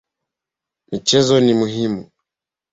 [0.91, 2.03] Michezo ni muhimu